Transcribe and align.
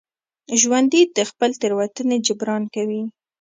ژوندي 0.61 1.01
د 1.15 1.17
خپلې 1.29 1.55
تېروتنې 1.61 2.17
جبران 2.27 2.63
کوي 2.75 3.01